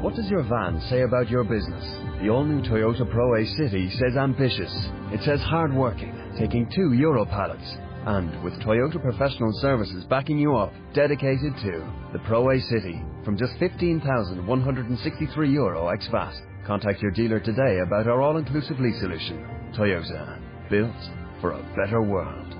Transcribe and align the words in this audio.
What 0.00 0.14
does 0.14 0.30
your 0.30 0.44
van 0.44 0.80
say 0.88 1.02
about 1.02 1.28
your 1.28 1.42
business? 1.42 1.84
The 2.22 2.28
all-new 2.28 2.62
Toyota 2.62 3.02
Proace 3.12 3.52
City 3.56 3.90
says 3.90 4.16
ambitious. 4.16 4.72
It 5.10 5.20
says 5.24 5.40
hardworking, 5.40 6.14
taking 6.38 6.70
two 6.70 6.92
Euro 6.92 7.24
pallets. 7.24 7.76
And 8.06 8.40
with 8.44 8.54
Toyota 8.62 9.02
Professional 9.02 9.50
Services 9.60 10.04
backing 10.04 10.38
you 10.38 10.56
up, 10.56 10.72
dedicated 10.94 11.52
to 11.62 11.92
the 12.12 12.20
Proace 12.20 12.62
City 12.68 13.02
from 13.24 13.36
just 13.36 13.58
15,163 13.58 15.52
Euro 15.52 15.88
ex 15.88 16.06
VAT. 16.12 16.34
Contact 16.64 17.02
your 17.02 17.10
dealer 17.10 17.40
today 17.40 17.80
about 17.84 18.06
our 18.06 18.22
all-inclusive 18.22 18.78
lease 18.78 19.00
solution. 19.00 19.44
Toyota, 19.76 20.38
built 20.70 20.94
for 21.40 21.50
a 21.50 21.74
better 21.74 22.02
world. 22.02 22.57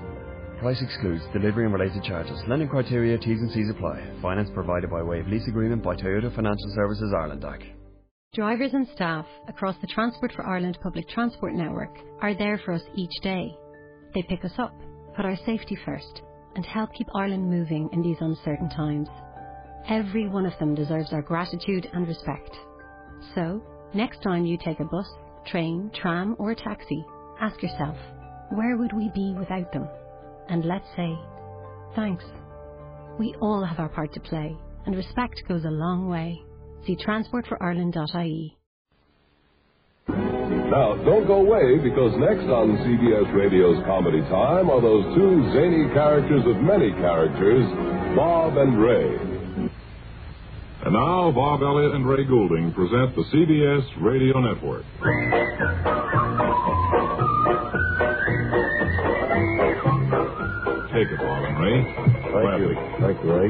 Price 0.59 0.81
excludes 0.81 1.23
delivery 1.31 1.63
and 1.63 1.73
related 1.73 2.03
charges. 2.03 2.37
Lending 2.49 2.67
criteria, 2.67 3.17
T's 3.17 3.39
and 3.39 3.49
C's 3.51 3.69
apply. 3.69 4.05
Finance 4.21 4.49
provided 4.53 4.89
by 4.89 5.01
way 5.01 5.21
of 5.21 5.27
lease 5.27 5.47
agreement 5.47 5.81
by 5.81 5.95
Toyota 5.95 6.35
Financial 6.35 6.69
Services 6.75 7.13
Ireland 7.15 7.41
DAC. 7.41 7.63
Drivers 8.33 8.73
and 8.73 8.85
staff 8.93 9.25
across 9.47 9.77
the 9.79 9.87
Transport 9.87 10.33
for 10.33 10.45
Ireland 10.45 10.77
public 10.83 11.07
transport 11.07 11.53
network 11.53 11.97
are 12.21 12.35
there 12.35 12.61
for 12.65 12.73
us 12.73 12.81
each 12.93 13.13
day. 13.23 13.55
They 14.13 14.21
pick 14.23 14.43
us 14.43 14.51
up, 14.57 14.75
put 15.15 15.23
our 15.23 15.37
safety 15.45 15.77
first, 15.85 16.23
and 16.55 16.65
help 16.65 16.93
keep 16.93 17.07
Ireland 17.15 17.49
moving 17.49 17.89
in 17.93 18.01
these 18.01 18.19
uncertain 18.19 18.69
times. 18.69 19.07
Every 19.87 20.27
one 20.27 20.45
of 20.45 20.59
them 20.59 20.75
deserves 20.75 21.13
our 21.13 21.21
gratitude 21.21 21.89
and 21.93 22.05
respect. 22.05 22.51
So, 23.33 23.63
next 23.93 24.21
time 24.23 24.45
you 24.45 24.57
take 24.57 24.81
a 24.81 24.85
bus, 24.85 25.07
train, 25.47 25.89
tram, 25.95 26.35
or 26.37 26.53
taxi, 26.53 27.05
ask 27.39 27.63
yourself, 27.63 27.95
where 28.51 28.75
would 28.75 28.91
we 28.91 29.09
be 29.15 29.33
without 29.39 29.71
them? 29.71 29.87
And 30.49 30.65
let's 30.65 30.87
say, 30.95 31.17
thanks. 31.95 32.23
We 33.19 33.35
all 33.41 33.63
have 33.63 33.79
our 33.79 33.89
part 33.89 34.13
to 34.13 34.19
play, 34.19 34.57
and 34.85 34.95
respect 34.95 35.41
goes 35.47 35.65
a 35.65 35.69
long 35.69 36.09
way. 36.09 36.41
See 36.87 36.95
transportforireland.ie. 36.95 38.57
Now, 40.07 40.95
don't 41.03 41.25
go 41.27 41.41
away 41.41 41.77
because 41.81 42.13
next 42.17 42.45
on 42.45 42.77
CBS 42.85 43.33
Radio's 43.33 43.83
Comedy 43.85 44.21
Time 44.29 44.69
are 44.69 44.81
those 44.81 45.03
two 45.15 45.51
zany 45.53 45.89
characters 45.93 46.45
of 46.45 46.61
many 46.61 46.91
characters, 46.93 47.65
Bob 48.15 48.57
and 48.57 48.81
Ray. 48.81 49.17
And 50.85 50.93
now, 50.93 51.31
Bob 51.31 51.61
Elliott 51.61 51.95
and 51.95 52.07
Ray 52.07 52.23
Goulding 52.23 52.71
present 52.73 53.15
the 53.15 53.23
CBS 53.33 53.83
Radio 54.01 54.39
Network. 54.39 54.85
Take 61.09 61.19
it, 61.19 61.23
Bob 61.25 61.43
and 61.43 61.57
Ray. 61.57 61.81
Thank 61.81 62.61
you. 62.61 62.75
Thank 63.01 63.23
you, 63.23 63.33
Ray. 63.33 63.49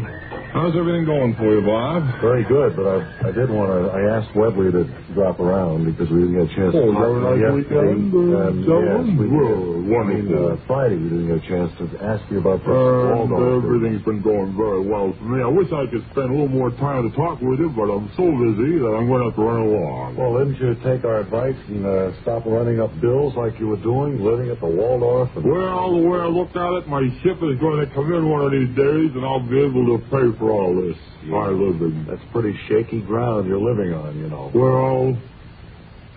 How's 0.53 0.75
everything 0.75 1.05
going 1.05 1.35
for 1.35 1.53
you, 1.53 1.61
Bob? 1.61 2.03
Very 2.21 2.43
good, 2.45 2.75
but 2.75 2.88
I, 2.88 3.27
I 3.27 3.31
did 3.31 3.49
want 3.52 3.69
to. 3.69 3.91
I 3.91 4.17
asked 4.17 4.33
Webley 4.35 4.71
to 4.71 4.85
drop 5.13 5.39
around 5.39 5.85
because 5.85 6.09
we 6.09 6.21
didn't 6.25 6.39
get 6.39 6.52
a 6.52 6.55
chance 6.55 6.73
Oh, 6.73 6.89
to 6.89 6.93
talk 6.93 7.03
you 7.03 7.21
had 7.21 7.35
a 7.35 7.37
nice 7.37 7.67
yesterday. 7.69 7.91
and, 7.91 8.63
yes, 8.65 9.19
we 9.19 9.27
did. 9.30 9.78
I 9.97 10.03
mean, 10.05 10.29
uh, 10.29 10.57
Friday 10.67 10.97
we 10.97 11.09
didn't 11.09 11.27
get 11.27 11.41
a 11.43 11.47
chance 11.49 11.71
to 11.81 11.86
ask 12.05 12.21
you 12.30 12.37
about 12.39 12.59
this 12.61 12.69
And 12.69 13.30
Waldorf. 13.31 13.65
everything's 13.65 14.03
been 14.05 14.21
going 14.21 14.53
very 14.55 14.81
well 14.86 15.14
for 15.17 15.23
me. 15.25 15.41
I 15.41 15.47
wish 15.49 15.71
I 15.73 15.89
could 15.89 16.05
spend 16.11 16.30
a 16.30 16.33
little 16.33 16.47
more 16.53 16.69
time 16.77 17.09
to 17.09 17.15
talk 17.15 17.41
with 17.41 17.59
you, 17.59 17.69
but 17.73 17.89
I'm 17.89 18.09
so 18.14 18.30
busy 18.30 18.77
that 18.80 18.93
I'm 18.93 19.08
going 19.09 19.25
to 19.25 19.33
have 19.33 19.37
to 19.37 19.43
run 19.43 19.61
along. 19.65 20.15
Well, 20.17 20.37
didn't 20.37 20.61
you 20.61 20.75
take 20.86 21.03
our 21.05 21.19
advice 21.25 21.58
and 21.67 21.86
uh, 21.86 22.14
stop 22.21 22.45
running 22.45 22.80
up 22.80 22.93
bills 23.02 23.33
like 23.36 23.58
you 23.59 23.67
were 23.67 23.81
doing, 23.81 24.21
living 24.23 24.49
at 24.52 24.59
the 24.59 24.67
Waldorf? 24.69 25.30
And, 25.36 25.45
Well, 25.45 25.97
the 25.97 26.05
way 26.08 26.19
I 26.19 26.27
look 26.27 26.55
at 26.55 26.71
it, 26.83 26.87
my 26.87 27.02
ship 27.23 27.41
is 27.41 27.58
going 27.59 27.81
to 27.81 27.89
come 27.93 28.14
in 28.14 28.30
one 28.30 28.45
of 28.45 28.52
these 28.52 28.69
days, 28.77 29.09
and 29.15 29.25
I'll 29.25 29.41
be 29.47 29.59
able 29.59 29.85
to 29.97 30.03
pay 30.14 30.27
for 30.37 30.52
all 30.52 30.75
this. 30.75 30.97
My 31.25 31.47
living. 31.49 32.05
That's 32.08 32.23
pretty 32.31 32.58
shaky 32.67 33.02
ground 33.02 33.47
you're 33.47 33.59
living 33.59 33.93
on, 33.93 34.17
you 34.17 34.30
know. 34.30 34.49
Well, 34.55 35.17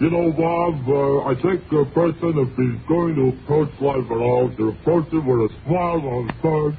you 0.01 0.11
know, 0.11 0.33
Bob, 0.33 0.89
uh, 0.89 1.31
I 1.31 1.35
think 1.41 1.63
a 1.73 1.85
person, 1.93 2.35
if 2.39 2.51
he's 2.57 2.81
going 2.89 3.15
to 3.15 3.29
approach 3.39 3.71
life 3.81 4.09
at 4.11 4.17
all, 4.19 4.51
to 4.57 4.69
approach 4.69 5.13
it 5.13 5.25
with 5.25 5.51
a 5.51 5.55
smile 5.65 6.01
on 6.01 6.29
his 6.29 6.39
face. 6.43 6.79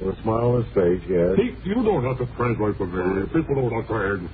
With 0.00 0.18
a 0.18 0.22
smile 0.22 0.48
on 0.54 0.64
his 0.64 0.72
face, 0.74 1.02
yes. 1.08 1.36
He, 1.36 1.68
you 1.68 1.82
don't 1.82 2.04
have 2.04 2.18
to 2.18 2.26
translate 2.36 2.76
for 2.76 2.86
me. 2.86 3.26
People 3.32 3.54
don't 3.56 3.74
understand. 3.74 4.30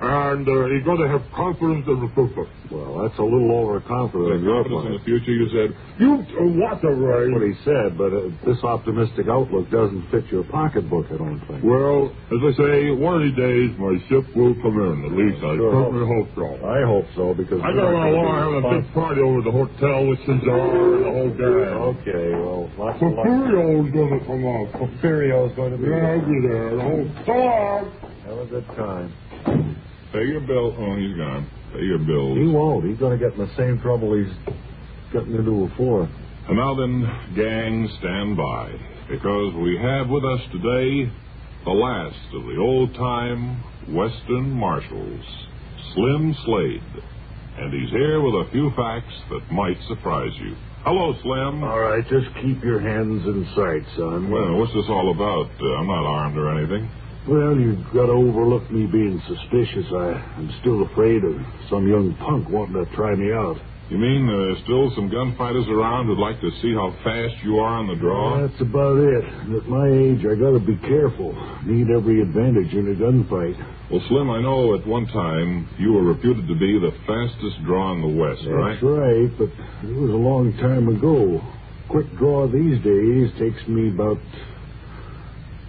And 0.00 0.48
uh, 0.48 0.72
he's 0.72 0.84
going 0.84 0.96
to 1.04 1.08
have 1.12 1.20
confidence 1.36 1.84
in 1.84 2.00
the 2.00 2.08
future. 2.16 2.48
Well, 2.72 3.04
that's 3.04 3.18
a 3.20 3.26
little 3.26 3.52
overconfident 3.52 4.40
confidence 4.48 4.86
in 4.88 4.92
the 4.96 5.04
future, 5.04 5.34
you 5.36 5.48
said. 5.52 5.68
You 6.00 6.24
uh, 6.24 6.56
what 6.56 6.80
the 6.80 6.88
That's 6.88 7.28
what 7.36 7.44
he 7.44 7.52
said, 7.68 8.00
but 8.00 8.08
uh, 8.08 8.32
this 8.48 8.64
optimistic 8.64 9.28
outlook 9.28 9.68
doesn't 9.68 10.08
fit 10.08 10.24
your 10.32 10.48
pocketbook, 10.48 11.04
I 11.12 11.20
don't 11.20 11.44
think. 11.44 11.60
Well, 11.60 12.08
as 12.32 12.40
I 12.40 12.52
say, 12.56 12.96
one 12.96 13.20
of 13.20 13.22
these 13.28 13.36
days 13.36 13.76
my 13.76 14.00
ship 14.08 14.24
will 14.32 14.56
come 14.64 14.80
in. 14.80 15.04
At 15.04 15.12
least 15.12 15.44
I 15.44 15.60
Sure 15.60 15.68
certainly 15.68 16.08
hope 16.08 16.32
so. 16.32 16.48
I 16.64 16.80
hope 16.88 17.08
so, 17.12 17.24
because... 17.36 17.60
I 17.60 17.76
got 17.76 17.84
to 17.84 17.92
run 17.92 18.08
along 18.08 18.40
have 18.40 18.56
a 18.56 18.80
big 18.80 18.86
party 18.96 19.20
over 19.20 19.44
at 19.44 19.44
the 19.44 19.52
hotel 19.52 19.98
with 20.08 20.18
Cesar 20.24 20.48
and 20.48 21.04
the 21.04 21.12
whole 21.12 21.32
gang. 21.36 21.76
Okay, 22.00 22.32
well, 22.40 22.72
lots 22.80 23.02
of 23.04 23.12
luck. 23.12 23.28
Going 23.28 24.16
to 24.16 24.24
come 24.24 24.44
out. 24.48 24.72
Porfirio's 24.80 25.52
going 25.56 25.72
to 25.72 25.78
be 25.78 25.92
Yeah, 25.92 26.16
I'll 26.16 26.24
be 26.24 26.40
there. 26.40 26.72
The 26.72 26.82
whole 26.88 27.04
time. 27.28 27.84
Have 28.24 28.38
a 28.38 28.46
good 28.46 28.66
time. 28.72 29.12
Pay 30.12 30.26
your 30.26 30.40
bill. 30.40 30.74
Oh, 30.76 30.96
he's 30.96 31.16
gone. 31.16 31.48
Pay 31.72 31.82
your 31.84 31.98
bills. 31.98 32.38
He 32.38 32.46
won't. 32.46 32.84
He's 32.84 32.98
going 32.98 33.18
to 33.18 33.24
get 33.24 33.38
in 33.38 33.46
the 33.46 33.54
same 33.56 33.80
trouble 33.80 34.16
he's 34.16 34.32
gotten 35.12 35.34
into 35.34 35.68
before. 35.68 36.08
And 36.48 36.56
now 36.56 36.74
then, 36.74 37.34
gang, 37.36 37.88
stand 38.00 38.36
by. 38.36 38.72
Because 39.08 39.54
we 39.54 39.78
have 39.78 40.08
with 40.08 40.24
us 40.24 40.40
today 40.52 41.10
the 41.64 41.70
last 41.70 42.34
of 42.34 42.42
the 42.42 42.56
old 42.58 42.94
time 42.94 43.62
Western 43.94 44.50
Marshals, 44.50 45.24
Slim 45.94 46.34
Slade. 46.44 46.82
And 47.58 47.72
he's 47.72 47.90
here 47.90 48.20
with 48.20 48.34
a 48.46 48.50
few 48.50 48.70
facts 48.76 49.14
that 49.30 49.52
might 49.52 49.76
surprise 49.88 50.32
you. 50.40 50.56
Hello, 50.82 51.14
Slim. 51.22 51.62
All 51.62 51.78
right, 51.78 52.02
just 52.08 52.34
keep 52.40 52.64
your 52.64 52.80
hands 52.80 53.26
in 53.26 53.44
sight, 53.54 53.84
son. 53.96 54.30
Well, 54.30 54.56
what's 54.56 54.72
this 54.72 54.86
all 54.88 55.12
about? 55.12 55.50
Uh, 55.60 55.76
I'm 55.76 55.86
not 55.86 56.06
armed 56.06 56.38
or 56.38 56.48
anything. 56.56 56.88
Well, 57.28 57.56
you've 57.56 57.84
got 57.92 58.06
to 58.06 58.12
overlook 58.16 58.70
me 58.70 58.86
being 58.86 59.20
suspicious. 59.28 59.86
I, 59.92 60.18
I'm 60.38 60.50
still 60.60 60.82
afraid 60.82 61.22
of 61.22 61.36
some 61.68 61.86
young 61.86 62.16
punk 62.16 62.48
wanting 62.48 62.84
to 62.84 62.86
try 62.96 63.14
me 63.14 63.32
out. 63.32 63.56
You 63.90 63.98
mean 63.98 64.22
uh, 64.28 64.32
there's 64.54 64.62
still 64.62 64.90
some 64.94 65.10
gunfighters 65.10 65.66
around 65.68 66.06
who'd 66.06 66.18
like 66.18 66.40
to 66.40 66.50
see 66.62 66.72
how 66.72 66.94
fast 67.02 67.34
you 67.42 67.58
are 67.58 67.74
on 67.82 67.88
the 67.88 67.96
draw? 67.96 68.46
That's 68.46 68.60
about 68.62 68.98
it. 68.98 69.24
And 69.24 69.54
at 69.58 69.66
my 69.66 69.90
age, 69.90 70.22
I 70.24 70.38
got 70.38 70.54
to 70.54 70.62
be 70.62 70.78
careful. 70.86 71.34
Need 71.66 71.90
every 71.90 72.22
advantage 72.22 72.72
in 72.72 72.86
a 72.86 72.94
gunfight. 72.94 73.58
Well, 73.90 74.00
Slim, 74.08 74.30
I 74.30 74.40
know 74.40 74.74
at 74.78 74.86
one 74.86 75.06
time 75.10 75.68
you 75.78 75.92
were 75.92 76.04
reputed 76.04 76.46
to 76.46 76.54
be 76.54 76.78
the 76.78 76.94
fastest 77.04 77.64
draw 77.66 77.92
in 77.92 78.00
the 78.00 78.14
West, 78.14 78.46
right? 78.46 78.78
That's 78.78 78.82
right, 78.86 79.30
but 79.36 79.50
it 79.90 79.92
was 79.98 80.10
a 80.14 80.22
long 80.22 80.54
time 80.62 80.86
ago. 80.86 81.42
Quick 81.90 82.06
draw 82.16 82.46
these 82.46 82.78
days 82.86 83.34
takes 83.42 83.66
me 83.66 83.90
about, 83.90 84.18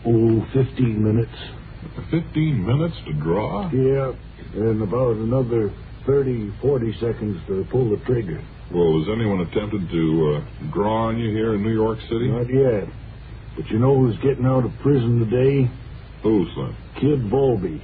oh, 0.06 0.48
15 0.54 1.04
minutes. 1.04 1.32
15 2.10 2.66
minutes 2.66 2.96
to 3.06 3.14
draw? 3.14 3.70
Yeah, 3.72 4.14
and 4.54 4.82
about 4.82 5.16
another 5.18 5.74
30, 6.06 6.54
40 6.62 6.94
seconds 7.00 7.42
to 7.48 7.66
pull 7.72 7.90
the 7.90 7.98
trigger. 8.06 8.44
Well, 8.74 9.00
has 9.00 9.10
anyone 9.10 9.42
attempted 9.42 9.90
to 9.90 10.36
uh, 10.36 10.72
draw 10.72 11.08
on 11.08 11.20
you 11.20 11.30
here 11.32 11.56
in 11.56 11.64
New 11.64 11.74
York 11.74 12.00
City? 12.02 12.30
Not 12.30 12.48
yet. 12.50 12.88
But 13.58 13.68
you 13.70 13.80
know 13.80 13.98
who's 13.98 14.18
getting 14.24 14.46
out 14.46 14.66
of 14.66 14.72
prison 14.82 15.20
today? 15.30 15.70
Who, 16.24 16.46
Slim? 16.54 16.76
Kid 16.96 17.20
Volby. 17.30 17.82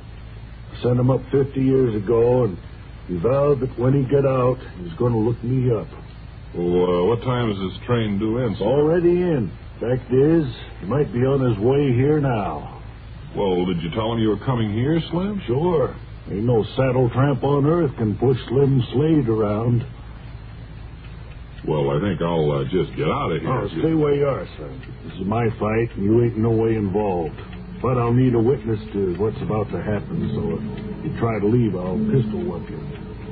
Sent 0.81 1.00
him 1.00 1.09
up 1.09 1.21
50 1.31 1.59
years 1.59 1.95
ago, 1.95 2.45
and 2.45 2.57
he 3.07 3.18
vowed 3.18 3.59
that 3.62 3.77
when 3.77 3.94
he 3.94 4.09
got 4.09 4.25
out, 4.25 4.59
he's 4.81 4.94
going 4.94 5.12
to 5.12 5.19
look 5.19 5.44
me 5.44 5.71
up. 5.71 5.88
Well, 6.53 7.01
uh, 7.01 7.03
what 7.06 7.21
time 7.21 7.51
is 7.51 7.57
his 7.74 7.86
train 7.86 8.19
due 8.19 8.38
in, 8.38 8.56
Slim? 8.56 8.68
Already 8.69 9.09
in. 9.09 9.51
Fact 9.79 10.12
is, 10.12 10.45
he 10.79 10.85
might 10.88 11.13
be 11.13 11.19
on 11.19 11.39
his 11.39 11.57
way 11.59 11.94
here 11.94 12.19
now. 12.19 12.81
Well, 13.35 13.65
did 13.65 13.81
you 13.83 13.91
tell 13.91 14.12
him 14.13 14.19
you 14.19 14.29
were 14.29 14.44
coming 14.45 14.74
here, 14.74 15.00
Slim? 15.12 15.41
Sure. 15.45 15.95
Ain't 16.31 16.44
no 16.44 16.63
saddle 16.75 17.09
tramp 17.12 17.44
on 17.44 17.65
earth 17.65 17.95
can 17.97 18.18
push 18.18 18.38
Slim 18.50 18.83
Slade 18.94 19.29
around. 19.29 19.85
Well, 21.68 21.91
I 21.91 22.00
think 22.01 22.21
I'll 22.21 22.51
uh, 22.51 22.63
just 22.65 22.95
get 22.97 23.07
out 23.07 23.31
of 23.31 23.41
here. 23.41 23.51
Oh, 23.51 23.68
stay 23.79 23.94
where 23.94 24.15
you 24.15 24.25
are, 24.25 24.47
son. 24.57 24.81
This 25.06 25.13
is 25.19 25.25
my 25.27 25.47
fight, 25.59 25.94
and 25.95 26.03
you 26.03 26.23
ain't 26.23 26.38
no 26.38 26.51
way 26.51 26.75
involved. 26.75 27.35
But 27.81 27.97
I'll 27.97 28.13
need 28.13 28.33
a 28.33 28.39
witness 28.39 28.80
to 28.94 29.15
what's 29.19 29.39
about 29.41 29.69
to 29.71 29.81
happen, 29.83 30.31
so 30.33 30.57
if 30.57 31.12
you 31.12 31.19
try 31.19 31.39
to 31.39 31.45
leave, 31.45 31.75
I'll 31.75 32.00
pistol 32.09 32.41
whip 32.41 32.69
you. 32.69 32.81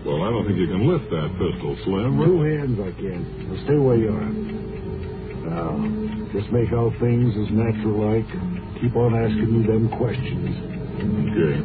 Well, 0.05 0.21
I 0.21 0.29
don't 0.29 0.45
think 0.45 0.59
you 0.59 0.67
can 0.67 0.85
lift 0.85 1.09
that 1.09 1.31
pistol, 1.41 1.75
Slim. 1.83 2.21
Two 2.21 2.41
hands 2.43 2.77
I 2.77 2.91
can. 2.93 3.25
Now 3.49 3.63
stay 3.65 3.77
where 3.79 3.97
you 3.97 4.13
are. 4.13 4.29
Now, 5.49 6.14
just 6.35 6.51
make 6.51 6.71
out 6.73 6.91
things 6.99 7.31
as 7.37 7.49
natural 7.51 7.95
like. 8.11 8.27
and 8.33 8.81
Keep 8.81 8.95
on 8.95 9.15
asking 9.15 9.61
me 9.61 9.67
them 9.67 9.87
questions. 9.97 10.51
Okay. 11.31 11.55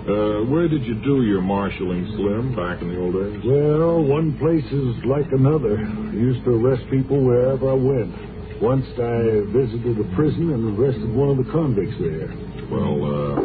Uh, 0.00 0.44
where 0.50 0.66
did 0.68 0.82
you 0.84 0.94
do 1.04 1.22
your 1.22 1.40
marshaling, 1.40 2.04
Slim, 2.16 2.54
back 2.56 2.82
in 2.82 2.88
the 2.88 2.98
old 2.98 3.14
days? 3.14 3.40
Well, 3.44 4.02
one 4.02 4.36
place 4.38 4.64
is 4.72 4.96
like 5.04 5.30
another. 5.32 5.78
I 5.78 6.12
used 6.12 6.42
to 6.44 6.50
arrest 6.56 6.82
people 6.90 7.22
wherever 7.22 7.70
I 7.70 7.74
went. 7.74 8.12
Once 8.60 8.84
I 8.98 9.40
visited 9.52 9.98
a 10.00 10.04
prison 10.16 10.52
and 10.52 10.78
arrested 10.78 11.08
one 11.14 11.30
of 11.30 11.36
the 11.44 11.50
convicts 11.52 11.96
there. 12.00 12.28
Well, 12.70 13.04
uh, 13.04 13.40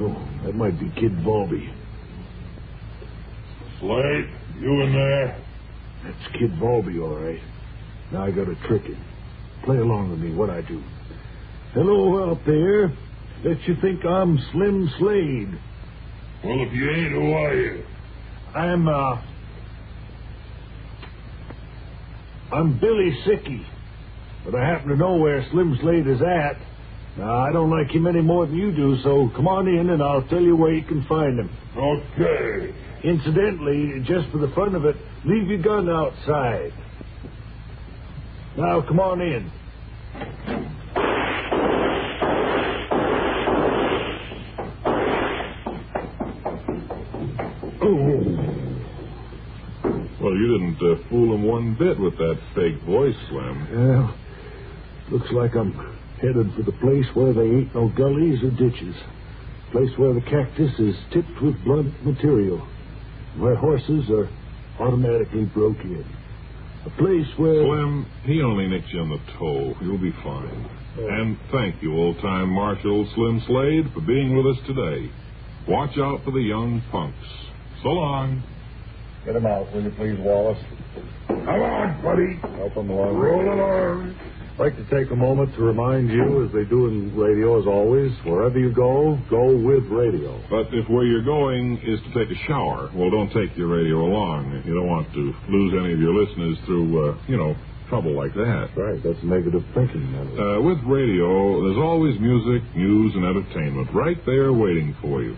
Oh, 0.00 0.28
that 0.44 0.54
might 0.54 0.78
be 0.80 0.88
Kid 1.00 1.12
Volby. 1.18 1.68
Slade, 3.80 4.28
you 4.60 4.80
in 4.82 4.92
there? 4.92 5.38
That's 6.04 6.32
Kid 6.38 6.52
Volby, 6.52 7.00
all 7.02 7.16
right. 7.16 7.40
Now 8.12 8.24
I 8.24 8.30
gotta 8.30 8.54
trick 8.66 8.84
him. 8.84 9.02
Play 9.64 9.76
along 9.76 10.10
with 10.10 10.20
me, 10.20 10.34
what 10.34 10.50
I 10.50 10.62
do. 10.62 10.82
Hello 11.74 12.30
out 12.30 12.40
there. 12.46 12.88
Bet 13.44 13.68
you 13.68 13.76
think 13.82 14.04
I'm 14.04 14.38
Slim 14.52 14.90
Slade. 14.98 15.58
Well, 16.44 16.62
if 16.66 16.72
you 16.72 16.90
ain't, 16.90 17.12
who 17.12 17.32
are 17.32 17.54
you? 17.54 17.84
I'm, 18.54 18.88
uh... 18.88 19.22
I'm 22.50 22.78
Billy 22.80 23.12
Sicky. 23.26 23.64
But 24.44 24.54
I 24.54 24.66
happen 24.66 24.88
to 24.88 24.96
know 24.96 25.16
where 25.16 25.46
Slim 25.50 25.76
Slade 25.82 26.06
is 26.06 26.22
at. 26.22 26.56
Now, 27.18 27.36
I 27.36 27.52
don't 27.52 27.70
like 27.70 27.90
him 27.90 28.06
any 28.06 28.22
more 28.22 28.46
than 28.46 28.56
you 28.56 28.72
do, 28.72 28.96
so 29.02 29.30
come 29.36 29.48
on 29.48 29.68
in 29.68 29.90
and 29.90 30.02
I'll 30.02 30.26
tell 30.28 30.40
you 30.40 30.56
where 30.56 30.72
you 30.72 30.84
can 30.84 31.04
find 31.06 31.38
him. 31.38 31.50
Okay. 31.76 32.74
Incidentally, 33.04 34.00
just 34.04 34.30
for 34.30 34.38
the 34.38 34.52
fun 34.54 34.74
of 34.74 34.84
it, 34.84 34.96
leave 35.24 35.48
your 35.48 35.60
gun 35.60 35.90
outside. 35.90 36.72
Now, 38.58 38.82
come 38.82 38.98
on 38.98 39.20
in. 39.20 39.52
Well, 50.20 50.34
you 50.34 50.58
didn't 50.58 50.76
uh, 50.82 51.08
fool 51.08 51.36
him 51.36 51.44
one 51.44 51.76
bit 51.78 52.00
with 52.00 52.18
that 52.18 52.38
fake 52.56 52.82
voice, 52.82 53.14
Slim. 53.28 53.68
Well, 53.70 54.18
looks 55.12 55.30
like 55.30 55.54
I'm 55.54 55.72
headed 56.20 56.52
for 56.56 56.64
the 56.64 56.76
place 56.80 57.06
where 57.14 57.32
they 57.32 57.42
ain't 57.42 57.72
no 57.76 57.88
gullies 57.96 58.42
or 58.42 58.50
ditches. 58.50 58.96
Place 59.70 59.96
where 59.96 60.14
the 60.14 60.22
cactus 60.22 60.76
is 60.80 60.96
tipped 61.12 61.40
with 61.40 61.62
blunt 61.62 61.94
material. 62.04 62.66
Where 63.36 63.54
horses 63.54 64.10
are 64.10 64.28
automatically 64.80 65.44
broke 65.44 65.78
in. 65.84 66.17
Place 66.96 67.26
where... 67.36 67.62
Slim, 67.62 68.06
he 68.24 68.42
only 68.42 68.66
nicked 68.68 68.88
you 68.92 69.00
on 69.00 69.10
the 69.10 69.20
toe. 69.38 69.76
You'll 69.82 69.98
be 69.98 70.12
fine. 70.24 70.68
And 70.98 71.38
thank 71.52 71.82
you, 71.82 71.94
old-time 71.94 72.48
Marshal 72.48 73.08
Slim 73.14 73.42
Slade, 73.46 73.92
for 73.94 74.00
being 74.00 74.36
with 74.36 74.46
us 74.46 74.66
today. 74.66 75.10
Watch 75.68 75.96
out 75.98 76.24
for 76.24 76.32
the 76.32 76.40
young 76.40 76.82
punks. 76.90 77.16
So 77.82 77.90
long. 77.90 78.42
Get 79.24 79.36
him 79.36 79.46
out, 79.46 79.72
will 79.72 79.82
you 79.82 79.90
please, 79.90 80.18
Wallace? 80.18 80.58
Come 81.28 81.62
on, 81.62 82.02
buddy. 82.02 82.36
Help 82.56 82.72
him 82.72 82.90
along. 82.90 83.16
Roll 83.16 83.52
along. 83.52 84.16
I'd 84.58 84.58
like 84.58 84.76
to 84.76 84.84
take 84.90 85.12
a 85.12 85.16
moment 85.16 85.54
to 85.54 85.62
remind 85.62 86.10
you, 86.10 86.44
as 86.44 86.52
they 86.52 86.64
do 86.64 86.88
in 86.88 87.14
radio, 87.14 87.60
as 87.60 87.66
always, 87.66 88.10
wherever 88.24 88.58
you 88.58 88.72
go, 88.74 89.16
go 89.30 89.54
with 89.54 89.84
radio. 89.86 90.34
But 90.50 90.74
if 90.74 90.88
where 90.90 91.04
you're 91.04 91.22
going 91.24 91.78
is 91.86 92.00
to 92.00 92.10
take 92.18 92.34
a 92.34 92.40
shower, 92.48 92.90
well, 92.92 93.08
don't 93.10 93.30
take 93.30 93.56
your 93.56 93.68
radio 93.68 94.02
along. 94.02 94.62
You 94.66 94.74
don't 94.74 94.88
want 94.88 95.12
to 95.14 95.32
lose 95.48 95.74
any 95.78 95.92
of 95.92 96.00
your 96.00 96.12
listeners 96.12 96.58
through, 96.66 97.10
uh, 97.10 97.18
you 97.28 97.36
know, 97.36 97.54
trouble 97.88 98.16
like 98.16 98.34
that. 98.34 98.70
Right, 98.76 99.00
that's 99.02 99.22
negative 99.22 99.62
thinking. 99.74 100.10
that. 100.12 100.42
Uh, 100.42 100.60
with 100.60 100.82
radio, 100.82 101.62
there's 101.62 101.78
always 101.78 102.18
music, 102.18 102.62
news, 102.74 103.14
and 103.14 103.24
entertainment 103.24 103.94
right 103.94 104.18
there 104.26 104.52
waiting 104.52 104.96
for 105.00 105.22
you. 105.22 105.36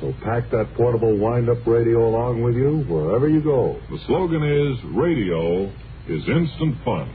So 0.00 0.12
pack 0.22 0.50
that 0.50 0.74
portable 0.76 1.16
wind-up 1.16 1.66
radio 1.66 2.06
along 2.06 2.42
with 2.42 2.54
you 2.54 2.84
wherever 2.86 3.30
you 3.30 3.40
go. 3.40 3.80
The 3.88 3.98
slogan 4.06 4.42
is 4.44 4.76
radio 4.92 5.72
is 6.06 6.22
instant 6.28 6.76
fun. 6.84 7.08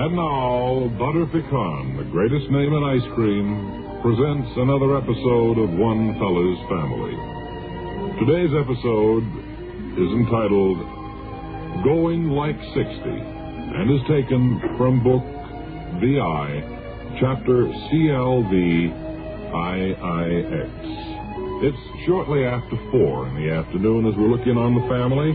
And 0.00 0.16
now, 0.16 0.88
Butter 0.98 1.26
Pecan, 1.26 1.98
the 1.98 2.08
greatest 2.10 2.50
name 2.50 2.72
in 2.72 2.82
ice 2.82 3.14
cream, 3.14 4.00
presents 4.00 4.48
another 4.56 4.96
episode 4.96 5.58
of 5.58 5.68
One 5.76 6.16
Fella's 6.16 6.58
Family. 6.72 7.12
Today's 8.24 8.56
episode 8.56 9.24
is 10.00 10.10
entitled 10.16 10.78
Going 11.84 12.30
Like 12.30 12.56
60 12.72 13.39
and 13.80 13.90
is 13.90 14.02
taken 14.02 14.60
from 14.76 15.02
book 15.02 15.24
VI, 16.04 16.60
chapter 17.18 17.64
CLV 17.64 18.52
IIX. 19.56 20.68
It's 21.64 22.06
shortly 22.06 22.44
after 22.44 22.76
four 22.90 23.26
in 23.28 23.36
the 23.36 23.50
afternoon 23.50 24.04
as 24.06 24.14
we're 24.18 24.28
looking 24.28 24.58
on 24.58 24.74
the 24.74 24.86
family. 24.86 25.32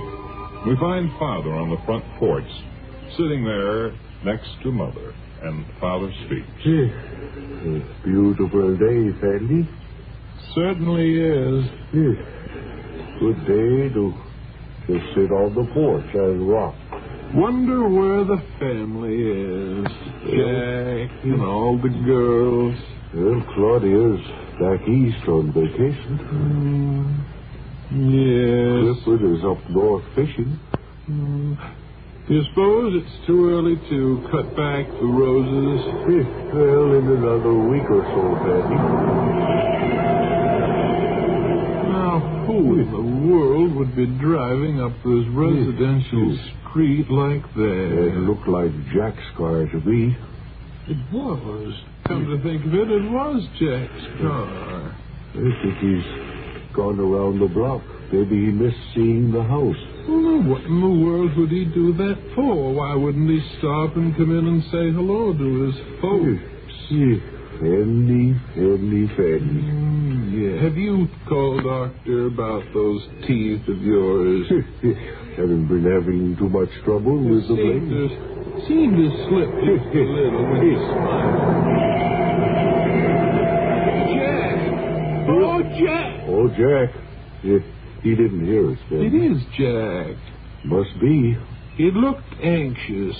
We 0.69 0.77
find 0.77 1.09
Father 1.17 1.55
on 1.55 1.71
the 1.71 1.81
front 1.85 2.05
porch, 2.19 2.45
sitting 3.17 3.43
there 3.43 3.97
next 4.23 4.49
to 4.61 4.71
Mother, 4.71 5.15
and 5.41 5.65
Father 5.81 6.13
speaks. 6.27 6.45
Beautiful 8.03 8.77
day, 8.77 9.09
Sandy. 9.21 9.67
Certainly 10.53 11.17
is. 11.17 11.65
Yes. 11.97 12.21
Good 13.19 13.39
day 13.47 13.89
to 13.89 14.13
just 14.85 15.15
sit 15.15 15.31
on 15.33 15.55
the 15.55 15.65
porch 15.73 16.13
and 16.13 16.47
rock. 16.47 16.75
Wonder 17.35 17.89
where 17.89 18.23
the 18.23 18.41
family 18.59 19.19
is. 19.19 19.87
Jack 20.23 21.23
and 21.23 21.41
all 21.41 21.77
the 21.77 21.89
girls. 22.05 22.75
Well, 23.13 23.43
Claudia's 23.53 24.21
back 24.59 24.87
east 24.87 25.27
on 25.27 25.51
vacation. 25.51 26.17
Hmm. 26.17 27.11
Yes. 27.91 29.03
Clifford 29.03 29.37
is 29.37 29.43
up 29.43 29.69
north 29.69 30.05
fishing. 30.15 30.59
Hmm. 31.07 31.53
You 32.29 32.41
suppose 32.49 33.03
it's 33.03 33.27
too 33.27 33.49
early 33.49 33.75
to 33.89 34.27
cut 34.31 34.55
back 34.55 34.87
the 34.87 35.05
roses? 35.05 35.85
Well, 36.55 36.93
in 36.95 37.05
another 37.19 37.53
week 37.53 37.83
or 37.91 38.01
so, 38.15 38.23
Sandy. 38.47 39.14
Be 43.95 44.05
driving 44.19 44.81
up 44.81 44.91
this 45.05 45.25
residential 45.31 46.37
street 46.69 47.09
like 47.09 47.41
that. 47.55 48.11
It 48.11 48.17
looked 48.27 48.47
like 48.47 48.71
Jack's 48.93 49.23
car 49.37 49.65
to 49.65 49.79
me. 49.87 50.17
It 50.87 50.97
was. 51.13 51.73
Come 52.07 52.25
to 52.27 52.37
think 52.43 52.65
of 52.65 52.73
it, 52.73 52.91
it 52.91 53.09
was 53.09 53.41
Jack's 53.57 54.21
car. 54.21 54.95
I 55.31 55.51
think 55.63 55.77
he's 55.79 56.75
gone 56.75 56.99
around 56.99 57.39
the 57.39 57.47
block. 57.47 57.81
Maybe 58.11 58.35
he 58.45 58.51
missed 58.51 58.77
seeing 58.93 59.31
the 59.31 59.43
house. 59.43 59.79
Well, 60.07 60.43
what 60.43 60.61
in 60.61 60.81
the 60.81 61.05
world 61.05 61.35
would 61.37 61.49
he 61.49 61.65
do 61.65 61.93
that 61.93 62.17
for? 62.35 62.73
Why 62.73 62.95
wouldn't 62.95 63.29
he 63.29 63.41
stop 63.57 63.95
and 63.95 64.15
come 64.15 64.37
in 64.37 64.45
and 64.45 64.63
say 64.63 64.91
hello 64.91 65.33
to 65.33 65.63
his 65.65 65.75
folks? 66.01 66.43
See, 66.89 67.17
Fanny, 67.59 68.35
Fanny, 68.53 69.07
Fanny. 69.15 69.63
Mm, 69.63 70.31
yeah. 70.35 70.63
Have 70.63 70.77
you 70.77 71.07
called 71.27 71.63
Doctor 71.63 72.27
about 72.27 72.63
those 72.73 73.01
teeth 73.27 73.61
of 73.67 73.81
yours? 73.81 74.45
Haven't 75.37 75.67
been 75.67 75.83
having 75.83 76.35
too 76.37 76.49
much 76.49 76.69
trouble 76.83 77.17
with 77.17 77.47
the 77.47 77.55
blade. 77.55 77.89
to, 77.89 78.09
seem 78.67 78.91
to 78.95 79.07
slip 79.27 79.49
just 79.63 79.95
a 79.95 80.03
little 80.03 80.43
when 80.51 80.61
you 80.63 80.77
smile. 80.91 81.65
Jack! 84.15 84.57
Oh, 85.29 85.61
Jack! 85.79 86.23
Oh, 86.27 86.47
Jack. 86.59 86.89
He, 87.41 88.09
he 88.09 88.15
didn't 88.15 88.45
hear 88.45 88.71
us, 88.71 88.77
It 88.91 89.11
then. 89.11 89.31
is 89.31 89.43
Jack. 89.57 90.15
Must 90.65 90.99
be. 90.99 91.37
He 91.77 91.91
looked 91.91 92.23
anxious. 92.43 93.15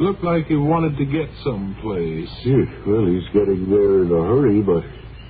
Looked 0.00 0.24
like 0.24 0.46
he 0.46 0.56
wanted 0.56 0.96
to 0.96 1.04
get 1.04 1.28
someplace. 1.44 2.28
Yes, 2.44 2.68
well, 2.86 3.06
he's 3.06 3.28
getting 3.32 3.68
there 3.70 4.02
in 4.02 4.10
a 4.10 4.22
hurry, 4.24 4.62
but 4.62 4.82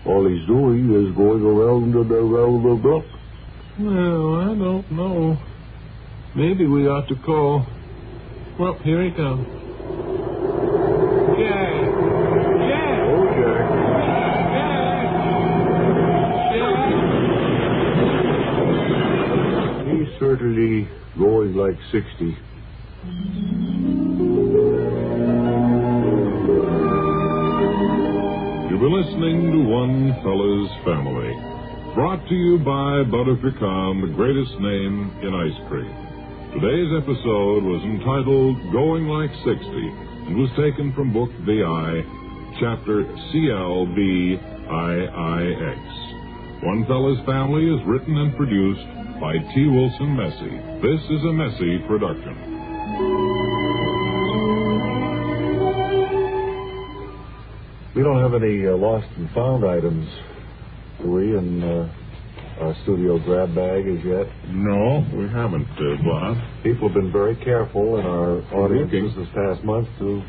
all 0.09 0.27
he's 0.29 0.47
doing 0.47 0.91
is 0.95 1.13
going 1.17 1.43
around 1.43 1.95
and 1.95 2.11
around 2.11 2.63
the 2.63 2.75
block. 2.81 3.05
Well, 3.79 4.37
I 4.41 4.55
don't 4.55 4.91
know. 4.93 5.37
Maybe 6.35 6.67
we 6.67 6.87
ought 6.89 7.09
to 7.09 7.17
call. 7.17 7.67
Well, 8.59 8.79
here 8.85 9.03
he 9.05 9.11
comes. 9.11 9.47
Jack! 11.37 11.73
Jack! 12.71 13.01
Oh, 13.09 13.27
Jack. 13.37 13.67
Jack! 14.53 14.93
Jack! 19.77 19.87
He's 19.89 20.11
certainly 20.21 20.89
going 21.19 21.55
like 21.57 21.77
60. 21.91 22.37
One 30.23 30.39
Fella's 30.39 30.71
Family. 30.85 31.35
Brought 31.95 32.27
to 32.29 32.35
you 32.35 32.59
by 32.59 33.03
Butterpecan, 33.11 34.03
the 34.03 34.13
greatest 34.15 34.53
name 34.61 35.11
in 35.23 35.35
ice 35.35 35.59
cream. 35.69 35.91
Today's 36.55 36.93
episode 36.97 37.65
was 37.65 37.83
entitled 37.83 38.73
Going 38.73 39.07
Like 39.09 39.31
60 39.43 39.53
and 40.27 40.37
was 40.39 40.51
taken 40.51 40.93
from 40.95 41.13
Book 41.13 41.31
VI, 41.43 42.03
Chapter 42.61 43.05
CLVIIX. 43.35 44.39
One 46.63 46.85
Fella's 46.87 47.25
Family 47.27 47.67
is 47.67 47.81
written 47.87 48.17
and 48.17 48.37
produced 48.37 48.87
by 49.21 49.39
T. 49.55 49.67
Wilson 49.67 50.17
Messy. 50.17 50.55
This 50.83 51.03
is 51.11 51.25
a 51.25 51.33
Messy 51.33 51.79
production. 51.89 53.32
We 57.95 58.03
don't 58.03 58.23
have 58.23 58.33
any 58.41 58.67
uh, 58.67 58.75
lost 58.77 59.07
and 59.17 59.29
found 59.33 59.67
items, 59.67 60.09
do 61.03 61.11
we, 61.11 61.37
in 61.37 61.63
uh, 61.63 61.93
our 62.63 62.75
studio 62.85 63.19
grab 63.19 63.55
bag 63.55 63.87
as 63.87 64.03
yet? 64.03 64.27
No, 64.49 65.05
we 65.13 65.29
haven't, 65.29 65.69
uh, 65.77 66.03
Bob. 66.03 66.39
People 66.63 66.89
have 66.89 66.95
been 66.95 67.13
very 67.13 67.37
careful 67.37 67.99
in 67.99 68.07
our 68.07 68.41
audiences 68.55 69.13
this 69.15 69.29
past 69.35 69.63
month 69.63 69.89
to 69.99 70.23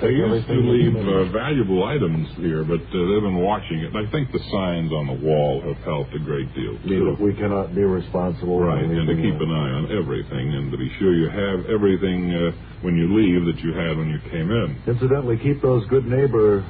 They 0.00 0.14
used 0.14 0.46
to 0.46 0.54
leave 0.54 0.94
uh, 0.94 1.32
valuable 1.34 1.82
items 1.82 2.28
here, 2.38 2.62
but 2.62 2.78
uh, 2.78 2.94
they've 3.10 3.26
been 3.26 3.42
watching 3.42 3.82
it. 3.82 3.90
I 3.96 4.06
think 4.10 4.30
the 4.30 4.38
signs 4.38 4.92
on 4.94 5.10
the 5.10 5.18
wall 5.26 5.60
have 5.66 5.76
helped 5.82 6.14
a 6.14 6.22
great 6.22 6.46
deal, 6.54 6.78
too. 6.86 7.16
we 7.18 7.34
cannot 7.34 7.74
be 7.74 7.82
responsible. 7.82 8.60
Right, 8.60 8.84
and 8.84 9.08
to 9.08 9.16
keep 9.18 9.34
an 9.34 9.50
eye 9.50 9.72
on 9.74 9.90
everything 9.90 10.54
and 10.54 10.70
to 10.70 10.78
be 10.78 10.90
sure 10.98 11.14
you 11.14 11.26
have 11.26 11.66
everything 11.66 12.30
uh, 12.30 12.52
when 12.82 12.94
you 12.94 13.10
leave 13.10 13.42
that 13.50 13.58
you 13.62 13.74
had 13.74 13.98
when 13.98 14.08
you 14.08 14.20
came 14.30 14.50
in. 14.50 14.78
Incidentally, 14.86 15.36
keep 15.38 15.60
those 15.62 15.84
good 15.86 16.06
neighbor 16.06 16.62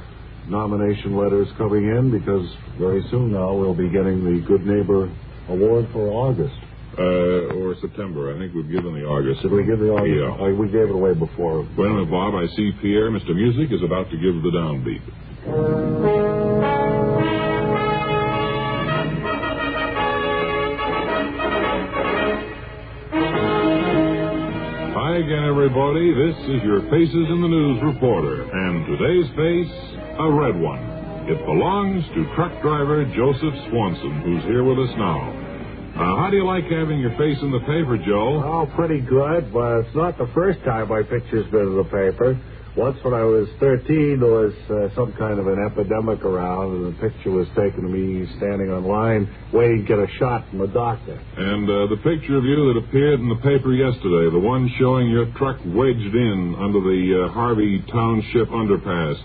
nomination 0.47 1.15
letters 1.15 1.47
coming 1.57 1.85
in 1.85 2.09
because 2.09 2.49
very 2.79 3.05
soon 3.11 3.31
now 3.31 3.53
we'll 3.53 3.77
be 3.77 3.89
getting 3.89 4.25
the 4.25 4.41
Good 4.47 4.65
Neighbor 4.65 5.05
Award 5.49 5.87
for 5.93 6.09
August. 6.09 6.55
Uh, 6.99 7.55
or 7.55 7.75
September. 7.79 8.35
I 8.35 8.37
think 8.37 8.53
we've 8.53 8.69
given 8.69 8.93
the 8.93 9.05
August. 9.05 9.41
Did 9.41 9.51
we 9.51 9.63
give 9.63 9.79
the 9.79 9.87
August? 9.89 10.19
Yeah. 10.19 10.35
Oh, 10.37 10.53
we 10.53 10.67
gave 10.67 10.89
it 10.89 10.91
away 10.91 11.13
before. 11.13 11.61
Wait 11.77 11.87
a 11.87 11.89
minute, 11.95 12.11
Bob. 12.11 12.35
I 12.35 12.45
see 12.57 12.71
Pierre, 12.81 13.09
Mr. 13.09 13.33
Music, 13.33 13.71
is 13.71 13.81
about 13.83 14.09
to 14.11 14.17
give 14.17 14.35
the 14.43 14.51
downbeat. 14.51 16.09
Hi 24.99 25.15
again, 25.23 25.45
everybody. 25.47 26.11
This 26.13 26.35
is 26.51 26.63
your 26.67 26.81
Faces 26.91 27.27
in 27.31 27.39
the 27.41 27.47
News 27.47 27.79
reporter, 27.83 28.43
and 28.43 28.85
today's 28.85 29.29
face, 29.39 29.73
a 30.19 30.27
red 30.29 30.59
one. 30.59 30.83
It 31.31 31.39
belongs 31.45 32.03
to 32.15 32.27
truck 32.35 32.51
driver 32.61 33.05
Joseph 33.15 33.55
Swanson, 33.71 34.21
who's 34.25 34.43
here 34.43 34.63
with 34.63 34.79
us 34.79 34.91
now. 34.97 35.38
Uh, 35.99 36.15
how 36.15 36.29
do 36.31 36.37
you 36.37 36.45
like 36.45 36.63
having 36.71 36.97
your 36.97 37.11
face 37.17 37.35
in 37.41 37.51
the 37.51 37.59
paper, 37.59 37.99
Joe? 37.99 38.39
Oh, 38.39 38.71
pretty 38.73 39.01
good, 39.01 39.51
but 39.51 39.83
it's 39.83 39.93
not 39.95 40.17
the 40.17 40.31
first 40.33 40.63
time 40.63 40.87
my 40.87 41.03
picture's 41.03 41.45
been 41.51 41.67
in 41.67 41.75
the 41.75 41.83
paper. 41.83 42.39
Once 42.77 42.95
when 43.03 43.13
I 43.13 43.27
was 43.27 43.49
13, 43.59 44.15
there 44.23 44.31
was 44.31 44.55
uh, 44.71 44.95
some 44.95 45.11
kind 45.19 45.43
of 45.43 45.47
an 45.47 45.59
epidemic 45.59 46.23
around, 46.23 46.71
and 46.71 46.95
the 46.95 46.97
picture 47.03 47.31
was 47.31 47.49
taken 47.49 47.83
of 47.83 47.91
me 47.91 48.23
standing 48.37 48.71
on 48.71 48.85
line 48.87 49.27
waiting 49.51 49.83
to 49.83 49.87
get 49.87 49.99
a 49.99 50.07
shot 50.15 50.47
from 50.47 50.61
a 50.61 50.67
doctor. 50.71 51.19
And 51.35 51.67
uh, 51.67 51.91
the 51.91 51.99
picture 51.99 52.37
of 52.37 52.45
you 52.47 52.71
that 52.71 52.79
appeared 52.79 53.19
in 53.19 53.27
the 53.27 53.43
paper 53.43 53.75
yesterday, 53.75 54.31
the 54.31 54.39
one 54.39 54.71
showing 54.79 55.09
your 55.11 55.27
truck 55.35 55.59
wedged 55.65 56.15
in 56.15 56.55
under 56.63 56.79
the 56.79 57.27
uh, 57.27 57.33
Harvey 57.33 57.83
Township 57.91 58.47
underpass, 58.55 59.19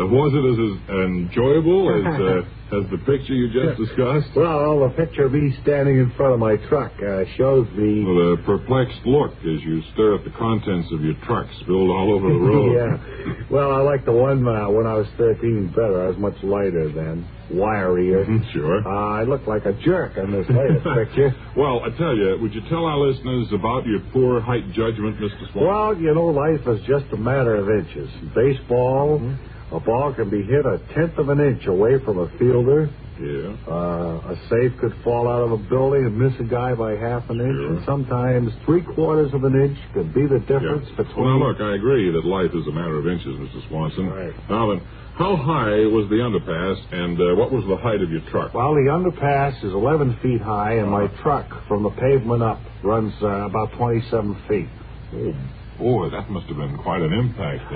uh, 0.00 0.06
was 0.06 0.30
it 0.34 0.44
as, 0.44 0.58
as 0.58 0.74
enjoyable 1.06 1.86
as, 1.94 2.04
uh, 2.18 2.76
as 2.80 2.90
the 2.90 2.98
picture 3.06 3.34
you 3.34 3.46
just 3.52 3.78
discussed? 3.78 4.34
Well, 4.34 4.80
the 4.88 4.94
picture 4.96 5.26
of 5.26 5.32
me 5.32 5.54
standing 5.62 5.98
in 5.98 6.10
front 6.16 6.34
of 6.34 6.40
my 6.40 6.56
truck 6.68 6.92
uh, 6.98 7.24
shows. 7.36 7.66
With 7.76 8.18
a 8.34 8.42
perplexed 8.44 9.06
look 9.06 9.32
as 9.46 9.62
you 9.62 9.82
stare 9.94 10.14
at 10.16 10.24
the 10.24 10.34
contents 10.36 10.88
of 10.92 11.02
your 11.02 11.14
truck 11.24 11.46
spilled 11.62 11.90
all 11.90 12.10
over 12.14 12.26
the 12.28 12.38
road. 12.50 12.74
yeah. 12.74 13.34
Well, 13.50 13.70
I 13.70 13.80
like 13.82 14.04
the 14.04 14.12
one 14.12 14.42
uh, 14.46 14.68
when 14.70 14.86
I 14.86 14.94
was 14.94 15.06
13 15.18 15.68
better. 15.76 16.02
I 16.04 16.08
was 16.08 16.18
much 16.18 16.34
lighter 16.42 16.90
then, 16.90 17.26
wirier. 17.52 18.26
Mhm, 18.26 18.52
sure. 18.52 18.82
Uh, 18.86 19.20
I 19.20 19.22
looked 19.22 19.46
like 19.46 19.64
a 19.66 19.72
jerk 19.84 20.16
in 20.16 20.32
this 20.32 20.46
latest 20.50 20.82
picture. 20.98 21.30
Well, 21.56 21.80
I 21.84 21.90
tell 21.96 22.16
you, 22.16 22.38
would 22.42 22.52
you 22.54 22.62
tell 22.68 22.84
our 22.86 22.98
listeners 22.98 23.46
about 23.52 23.86
your 23.86 24.00
poor 24.12 24.40
height 24.40 24.66
judgment, 24.72 25.18
Mr. 25.20 25.52
Swan? 25.52 25.64
Well, 25.66 25.96
you 26.02 26.12
know, 26.14 26.26
life 26.26 26.66
is 26.66 26.80
just 26.86 27.06
a 27.12 27.16
matter 27.16 27.54
of 27.54 27.68
inches. 27.70 28.10
Baseball, 28.34 29.20
Mm-hmm. 29.20 29.53
A 29.72 29.80
ball 29.80 30.12
can 30.14 30.30
be 30.30 30.42
hit 30.42 30.64
a 30.66 30.78
tenth 30.94 31.16
of 31.18 31.28
an 31.28 31.40
inch 31.40 31.66
away 31.66 31.98
from 32.04 32.18
a 32.18 32.28
fielder. 32.38 32.88
yeah. 33.20 33.54
Uh, 33.68 34.34
a 34.34 34.36
safe 34.50 34.72
could 34.80 34.92
fall 35.04 35.28
out 35.28 35.42
of 35.42 35.52
a 35.52 35.56
building 35.56 36.04
and 36.04 36.18
miss 36.18 36.32
a 36.40 36.44
guy 36.44 36.74
by 36.74 36.96
half 36.96 37.28
an 37.30 37.40
inch, 37.40 37.54
Sure. 37.56 37.68
and 37.74 37.84
sometimes 37.86 38.52
three 38.66 38.82
quarters 38.82 39.32
of 39.32 39.44
an 39.44 39.54
inch 39.54 39.78
could 39.94 40.12
be 40.12 40.26
the 40.26 40.40
difference 40.40 40.88
Yeah. 40.90 40.96
between. 41.04 41.24
Well, 41.24 41.38
now, 41.38 41.46
look, 41.48 41.60
I 41.60 41.74
agree 41.76 42.10
that 42.10 42.24
life 42.24 42.52
is 42.54 42.66
a 42.66 42.72
matter 42.72 42.98
of 42.98 43.06
inches, 43.06 43.36
Mr. 43.38 43.68
Swanson. 43.68 44.10
Right. 44.10 44.34
Now 44.50 44.70
then, 44.70 44.80
how 45.14 45.36
high 45.36 45.86
was 45.86 46.08
the 46.10 46.16
underpass, 46.16 46.76
and 46.90 47.20
uh, 47.20 47.36
what 47.36 47.52
was 47.52 47.64
the 47.66 47.76
height 47.76 48.02
of 48.02 48.10
your 48.10 48.20
truck? 48.32 48.52
Well, 48.52 48.74
the 48.74 48.90
underpass 48.90 49.62
is 49.64 49.72
11 49.72 50.16
feet 50.20 50.40
high, 50.40 50.72
and 50.74 50.90
my 50.90 51.06
truck 51.22 51.46
from 51.68 51.84
the 51.84 51.90
pavement 51.90 52.42
up 52.42 52.58
runs 52.82 53.14
uh, 53.22 53.26
about 53.46 53.70
27 53.78 54.34
feet. 54.48 54.66
Oh, 55.14 55.32
boy, 55.78 56.10
that 56.10 56.30
must 56.30 56.46
have 56.46 56.56
been 56.56 56.76
quite 56.78 57.02
an 57.02 57.12
impact. 57.12 57.62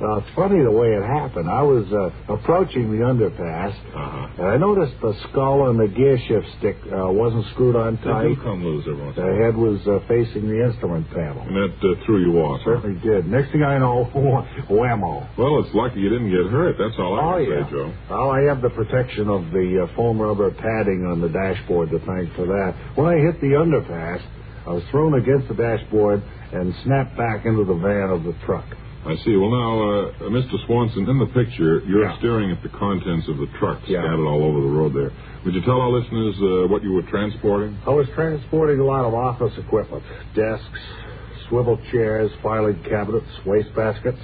Well, 0.00 0.16
it's 0.18 0.32
funny 0.34 0.62
the 0.64 0.70
way 0.70 0.88
it 0.96 1.04
happened. 1.04 1.48
I 1.50 1.60
was 1.62 1.84
uh, 1.92 2.32
approaching 2.32 2.88
the 2.90 3.04
underpass, 3.04 3.74
Uh-huh. 3.94 4.28
and 4.42 4.46
I 4.48 4.56
noticed 4.56 4.94
the 5.02 5.12
skull 5.28 5.68
and 5.68 5.78
the 5.78 5.88
gear 5.88 6.16
shift 6.26 6.46
stick 6.58 6.76
uh, 6.88 7.10
wasn't 7.12 7.44
screwed 7.52 7.76
on 7.76 7.98
tight. 7.98 8.28
do 8.28 8.36
come 8.42 8.64
loose 8.64 8.86
every 8.88 9.02
once 9.04 9.16
The 9.16 9.28
head 9.44 9.56
was 9.56 9.80
uh, 9.86 10.00
facing 10.08 10.48
the 10.48 10.64
instrument 10.64 11.04
panel. 11.10 11.42
And 11.44 11.54
that 11.56 11.76
uh, 11.84 12.04
threw 12.06 12.24
you 12.24 12.40
off. 12.40 12.60
huh? 12.64 12.80
Certainly 12.80 13.00
did. 13.04 13.26
Next 13.28 13.52
thing 13.52 13.62
I 13.62 13.76
know, 13.78 14.08
whammo. 14.70 15.28
Well, 15.36 15.60
it's 15.64 15.74
lucky 15.74 16.00
you 16.00 16.08
didn't 16.08 16.30
get 16.30 16.50
hurt. 16.50 16.76
That's 16.78 16.96
all 16.98 17.18
I 17.18 17.20
Oh, 17.20 17.44
can 17.44 17.52
yeah. 17.52 17.64
say, 17.66 17.70
Joe. 17.70 17.92
Well, 18.08 18.30
I 18.30 18.40
have 18.48 18.62
the 18.62 18.70
protection 18.70 19.28
of 19.28 19.50
the 19.52 19.84
uh, 19.84 19.96
foam 19.96 20.20
rubber 20.20 20.50
padding 20.50 21.04
on 21.06 21.20
the 21.20 21.28
dashboard 21.28 21.90
to 21.90 21.98
thank 22.00 22.32
for 22.34 22.46
that. 22.46 22.74
When 22.96 23.06
I 23.06 23.18
hit 23.20 23.40
the 23.40 23.52
underpass, 23.60 24.22
I 24.66 24.70
was 24.70 24.82
thrown 24.90 25.14
against 25.14 25.48
the 25.48 25.54
dashboard 25.54 26.22
and 26.52 26.74
snapped 26.84 27.16
back 27.16 27.46
into 27.46 27.64
the 27.64 27.74
van 27.74 28.10
of 28.10 28.24
the 28.24 28.34
truck. 28.44 28.64
I 29.06 29.16
see. 29.24 29.34
Well, 29.34 29.48
now, 29.50 29.72
uh, 29.80 30.28
Mr. 30.28 30.60
Swanson, 30.66 31.08
in 31.08 31.18
the 31.18 31.26
picture, 31.32 31.80
you're 31.88 32.04
Yeah. 32.04 32.18
staring 32.18 32.50
at 32.50 32.62
the 32.62 32.68
contents 32.68 33.26
of 33.28 33.38
the 33.38 33.46
truck 33.58 33.78
Yeah. 33.88 34.02
scattered 34.02 34.26
all 34.26 34.44
over 34.44 34.60
the 34.60 34.68
road 34.68 34.92
there. 34.92 35.10
Would 35.44 35.54
you 35.54 35.62
tell 35.62 35.80
our 35.80 35.88
listeners 35.88 36.36
uh, 36.42 36.68
what 36.68 36.82
you 36.82 36.92
were 36.92 37.02
transporting? 37.02 37.78
I 37.86 37.90
was 37.90 38.06
transporting 38.10 38.78
a 38.78 38.84
lot 38.84 39.06
of 39.06 39.14
office 39.14 39.56
equipment 39.56 40.02
desks, 40.34 40.80
swivel 41.48 41.78
chairs, 41.90 42.30
filing 42.42 42.76
cabinets, 42.84 43.30
wastebaskets, 43.46 44.20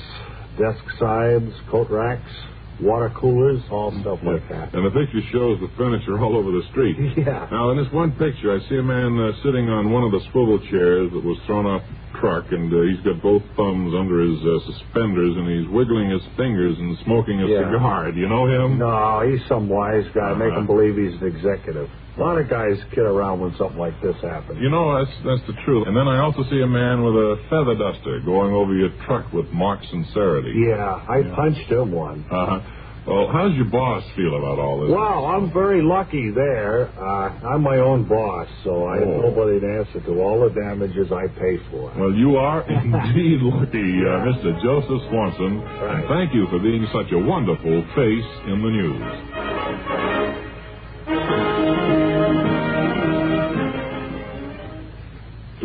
desk 0.59 0.85
sides, 0.99 1.55
coat 1.71 1.88
racks, 1.88 2.31
water 2.80 3.11
coolers, 3.16 3.62
all 3.71 3.90
stuff 4.00 4.18
like 4.23 4.47
that. 4.49 4.75
And 4.75 4.85
the 4.85 4.90
picture 4.90 5.21
shows 5.33 5.59
the 5.61 5.71
furniture 5.76 6.18
all 6.18 6.37
over 6.37 6.50
the 6.52 6.62
street. 6.71 6.97
Yeah. 7.16 7.49
Now, 7.50 7.71
in 7.71 7.78
this 7.78 7.90
one 7.92 8.12
picture, 8.12 8.52
I 8.54 8.61
see 8.68 8.76
a 8.76 8.83
man 8.83 9.18
uh, 9.18 9.33
sitting 9.42 9.68
on 9.68 9.90
one 9.90 10.04
of 10.04 10.12
the 10.12 10.21
swivel 10.30 10.59
chairs 10.71 11.11
that 11.12 11.25
was 11.25 11.38
thrown 11.47 11.64
off 11.64 11.83
the 11.88 11.95
truck, 12.20 12.50
and 12.52 12.72
uh, 12.72 12.80
he's 12.82 13.00
got 13.04 13.20
both 13.22 13.42
thumbs 13.56 13.94
under 13.94 14.20
his 14.20 14.38
uh, 14.40 14.58
suspenders, 14.72 15.36
and 15.36 15.48
he's 15.48 15.68
wiggling 15.68 16.08
his 16.10 16.22
fingers 16.36 16.76
and 16.78 16.96
smoking 17.04 17.42
a 17.42 17.46
Yeah. 17.46 17.70
cigar. 17.72 18.12
Do 18.12 18.18
you 18.20 18.28
know 18.28 18.46
him? 18.46 18.78
No, 18.78 19.20
he's 19.28 19.44
some 19.48 19.68
wise 19.68 20.06
guy. 20.14 20.32
Make 20.34 20.52
Uh-huh. 20.52 20.60
him 20.60 20.66
believe 20.66 20.96
he's 20.96 21.20
an 21.20 21.26
executive. 21.28 21.88
A 22.16 22.20
lot 22.20 22.38
of 22.38 22.48
guys 22.48 22.78
kid 22.92 23.04
around 23.04 23.40
when 23.40 23.54
something 23.56 23.76
like 23.78 24.00
this 24.00 24.16
happens. 24.22 24.58
You 24.62 24.70
know, 24.70 24.96
that's 25.04 25.14
that's 25.22 25.46
the 25.46 25.52
truth. 25.64 25.86
And 25.86 25.94
then 25.94 26.08
I 26.08 26.20
also 26.20 26.44
see 26.44 26.62
a 26.62 26.66
man 26.66 27.04
with 27.04 27.14
a 27.14 27.36
feather 27.50 27.75
duster 27.75 28.20
going 28.25 28.54
over 28.54 28.72
your 28.75 28.88
truck 29.04 29.30
with 29.34 29.50
mock 29.52 29.80
sincerity. 29.90 30.54
Yeah, 30.66 31.04
I 31.08 31.22
punched 31.34 31.68
him 31.70 31.92
one. 31.92 32.25
Uh-huh. 32.30 32.60
Well, 33.06 33.28
how's 33.32 33.54
your 33.54 33.66
boss 33.66 34.02
feel 34.16 34.34
about 34.36 34.58
all 34.58 34.80
this? 34.80 34.90
Well, 34.90 35.26
I'm 35.26 35.52
very 35.52 35.80
lucky 35.80 36.30
there. 36.34 36.88
Uh, 36.98 37.54
I'm 37.54 37.62
my 37.62 37.76
own 37.78 38.02
boss, 38.08 38.48
so 38.64 38.84
I 38.86 38.98
have 38.98 39.06
Oh. 39.08 39.20
nobody 39.30 39.60
to 39.60 39.66
answer 39.78 40.00
to 40.00 40.20
all 40.20 40.40
the 40.40 40.50
damages 40.50 41.12
I 41.12 41.28
pay 41.28 41.56
for. 41.70 41.92
Well, 41.96 42.12
you 42.12 42.36
are 42.36 42.62
indeed 42.68 43.42
lucky, 43.42 44.02
uh, 44.02 44.26
Mr. 44.26 44.60
Joseph 44.60 45.08
Swanson. 45.08 45.62
Right. 45.62 45.94
And 46.00 46.08
thank 46.08 46.34
you 46.34 46.46
for 46.50 46.58
being 46.58 46.84
such 46.92 47.12
a 47.12 47.18
wonderful 47.18 47.84
face 47.94 48.26
in 48.48 48.60
the 48.62 48.70
news. 48.70 49.02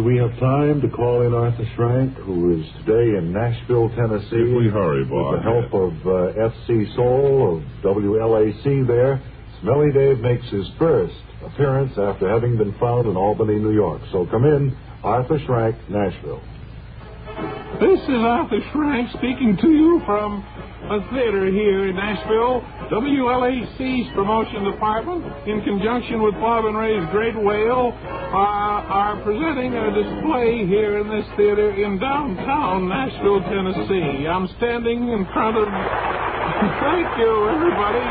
Do 0.02 0.08
we 0.08 0.18
have 0.18 0.34
time 0.40 0.82
to 0.82 0.90
call 0.90 1.22
in 1.22 1.32
Arthur 1.32 1.64
Schrank, 1.78 2.16
who 2.26 2.60
is 2.60 2.66
today 2.84 3.20
in 3.20 3.32
Nashville, 3.32 3.88
Tennessee? 3.90 4.50
If 4.50 4.58
we 4.58 4.68
hurry, 4.68 5.04
With 5.04 5.38
the 5.38 5.44
help 5.44 5.72
of 5.76 5.94
uh, 6.02 6.50
FC 6.50 6.96
Sowell 6.96 7.58
of 7.58 7.64
WLAC 7.86 8.88
there, 8.88 9.22
Smelly 9.62 9.92
Dave 9.94 10.18
makes 10.18 10.50
his 10.50 10.68
first 10.80 11.14
appearance 11.46 11.92
after 12.00 12.28
having 12.28 12.58
been 12.58 12.74
found 12.80 13.06
in 13.06 13.16
Albany, 13.16 13.60
New 13.60 13.76
York. 13.76 14.02
So 14.12 14.26
come 14.26 14.44
in, 14.44 14.76
Arthur 15.04 15.38
Schrank, 15.38 15.78
Nashville. 15.88 16.42
This 17.80 18.02
is 18.02 18.26
Arthur 18.26 18.60
Schrank 18.74 19.14
speaking 19.20 19.56
to 19.62 19.70
you 19.70 20.02
from 20.08 20.44
a 20.90 21.00
theater 21.14 21.46
here 21.52 21.88
in 21.88 21.96
Nashville. 21.96 22.66
WLAC's 22.90 24.10
promotion 24.14 24.66
department, 24.66 25.24
in 25.48 25.62
conjunction 25.62 26.22
with 26.22 26.34
Bob 26.36 26.66
and 26.66 26.76
Ray's 26.76 27.06
Great 27.12 27.38
Whale, 27.38 27.94
uh, 27.94 28.36
are 28.92 29.22
presenting 29.24 29.76
a 29.76 29.94
display 29.94 30.66
here 30.66 31.00
in 31.00 31.08
this 31.08 31.26
theater 31.38 31.72
in 31.72 32.00
downtown 32.00 32.90
Nashville, 32.90 33.42
Tennessee. 33.46 34.28
I'm 34.28 34.48
standing 34.58 35.10
in 35.10 35.26
front 35.32 35.58
of. 35.58 35.68
Thank 36.82 37.08
you, 37.22 37.32
everybody. 37.48 38.06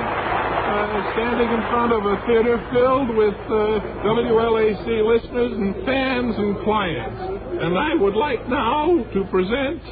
Uh, 0.71 1.13
standing 1.13 1.51
in 1.51 1.63
front 1.69 1.93
of 1.93 2.07
a 2.07 2.17
theater 2.27 2.57
filled 2.73 3.11
with 3.17 3.35
uh, 3.35 3.83
WLAC 4.07 4.87
listeners 5.03 5.53
and 5.53 5.75
fans 5.85 6.35
and 6.39 6.63
clients. 6.63 7.21
And 7.61 7.77
I 7.77 7.95
would 7.97 8.15
like 8.15 8.49
now 8.49 9.05
to 9.13 9.25
present 9.25 9.83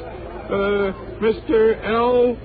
uh, 0.49 0.95
Mr. 1.19 1.77
L. 1.83 2.37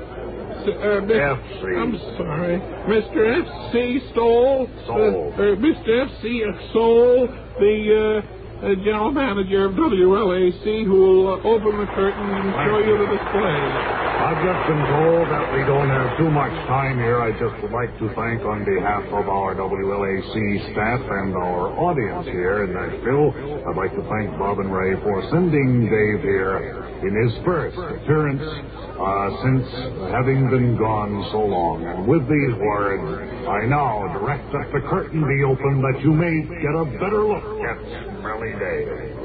Uh, 0.65 1.05
FC. 1.05 1.77
I'm 1.77 1.99
sorry, 2.17 2.59
Mr. 2.89 3.43
F.C. 3.45 4.01
Stoll. 4.13 4.69
Stoll. 4.85 5.33
Uh, 5.37 5.43
uh, 5.43 5.57
Mr. 5.57 6.07
F.C. 6.07 6.45
Stoll, 6.71 7.29
the 7.61 8.23
uh, 8.25 8.67
uh, 8.67 8.75
general 8.77 9.13
manager 9.13 9.67
of 9.67 9.73
WLAC, 9.75 10.85
who 10.87 10.93
will 10.93 11.29
uh, 11.35 11.43
open 11.45 11.79
the 11.79 11.87
curtain 11.87 12.31
and 12.31 12.53
show 12.65 12.79
you 12.79 12.97
the 12.97 13.07
display. 13.13 14.14
I've 14.25 14.41
just 14.41 14.63
been 14.73 14.85
told 14.89 15.29
that 15.29 15.53
we 15.53 15.61
don't 15.69 15.93
have 15.93 16.17
too 16.17 16.31
much 16.33 16.57
time 16.65 16.97
here. 16.97 17.21
I 17.21 17.29
just 17.37 17.61
would 17.61 17.77
like 17.77 17.93
to 18.01 18.09
thank 18.17 18.41
on 18.41 18.65
behalf 18.65 19.05
of 19.13 19.29
our 19.29 19.53
WLAC 19.53 20.73
staff 20.73 21.01
and 21.05 21.37
our 21.37 21.69
audience 21.77 22.25
here 22.33 22.65
in 22.65 22.73
Nashville, 22.73 23.37
I'd 23.69 23.77
like 23.77 23.93
to 23.93 24.01
thank 24.09 24.33
Bob 24.41 24.65
and 24.65 24.73
Ray 24.73 24.97
for 25.05 25.21
sending 25.29 25.93
Dave 25.93 26.25
here 26.25 26.89
in 27.05 27.13
his 27.13 27.37
first 27.45 27.77
appearance 27.77 28.41
uh, 28.41 29.29
since 29.45 29.69
having 30.09 30.49
been 30.49 30.81
gone 30.81 31.29
so 31.29 31.45
long. 31.45 31.85
And 31.85 32.09
with 32.09 32.25
these 32.25 32.57
words, 32.65 33.05
I 33.45 33.69
now 33.69 34.09
direct 34.17 34.49
that 34.57 34.73
the 34.73 34.81
curtain 34.89 35.21
be 35.21 35.45
opened 35.45 35.85
that 35.85 36.01
you 36.01 36.17
may 36.17 36.49
get 36.65 36.73
a 36.73 36.89
better 36.97 37.29
look 37.29 37.45
at 37.61 37.77
Smelly 38.25 38.57
Dave. 38.57 39.25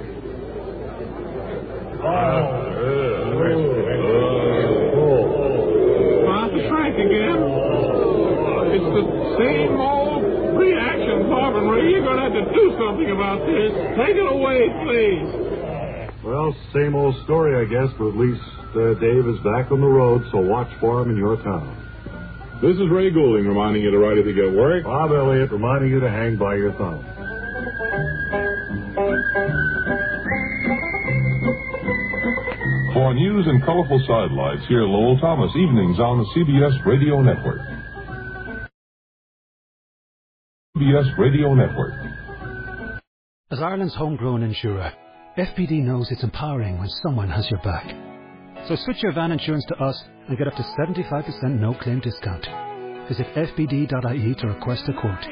Arthur 2.04 3.30
Schrank 3.40 3.79
again. 7.00 7.40
It's 8.70 8.90
the 8.94 9.06
same 9.40 9.74
old 9.80 10.24
reaction, 10.56 11.30
Bob 11.30 11.56
and 11.56 11.72
Ray. 11.72 11.92
You're 11.92 12.04
going 12.06 12.18
to 12.18 12.24
have 12.30 12.38
to 12.38 12.46
do 12.54 12.76
something 12.78 13.10
about 13.12 13.40
this. 13.48 13.72
Take 13.98 14.16
it 14.16 14.30
away, 14.30 14.70
please. 14.86 15.28
Well, 16.24 16.56
same 16.74 16.96
old 16.96 17.16
story, 17.24 17.56
I 17.56 17.66
guess, 17.66 17.90
but 17.98 18.10
at 18.10 18.18
least 18.18 18.44
uh, 18.76 18.94
Dave 19.00 19.26
is 19.26 19.40
back 19.42 19.72
on 19.72 19.82
the 19.82 19.88
road, 19.88 20.24
so 20.32 20.38
watch 20.40 20.70
for 20.80 21.02
him 21.02 21.10
in 21.10 21.18
your 21.18 21.38
town. 21.38 21.76
This 22.62 22.76
is 22.76 22.90
Ray 22.92 23.10
Goulding 23.10 23.48
reminding 23.48 23.82
you 23.82 23.92
to 23.92 23.98
write 23.98 24.18
if 24.18 24.26
you 24.26 24.36
get 24.36 24.52
work. 24.52 24.84
Bob 24.84 25.12
Elliott 25.12 25.52
reminding 25.52 25.90
you 25.90 26.02
to 26.02 26.10
hang 26.10 26.36
by 26.36 26.56
your 26.56 26.74
thumb. 26.74 27.06
For 33.00 33.14
news 33.14 33.48
and 33.48 33.64
colorful 33.64 34.04
sidelights, 34.06 34.68
hear 34.68 34.82
Lowell 34.82 35.18
Thomas 35.22 35.50
evenings 35.56 36.02
on 36.02 36.18
the 36.18 36.26
CBS 36.36 36.86
Radio 36.86 37.22
Network. 37.22 37.62
CBS 40.76 41.18
Radio 41.18 41.54
Network. 41.54 41.94
As 43.52 43.62
Ireland's 43.62 43.96
homegrown 43.96 44.44
insurer, 44.44 44.92
FBD 45.38 45.82
knows 45.82 46.12
it's 46.12 46.26
empowering 46.26 46.78
when 46.78 46.90
someone 47.02 47.30
has 47.30 47.50
your 47.50 47.62
back. 47.62 47.88
So 48.68 48.76
switch 48.76 49.02
your 49.02 49.14
van 49.14 49.32
insurance 49.32 49.64
to 49.70 49.76
us 49.82 50.04
and 50.28 50.38
get 50.38 50.50
up 50.50 50.56
to 50.56 50.64
75% 50.78 51.58
no 51.58 51.74
claim 51.76 52.02
discount. 52.02 52.46
Visit 53.08 53.28
fbd.ie 53.34 54.36
to 54.36 54.48
request 54.48 54.84
a 54.90 54.94
quote. 55.00 55.24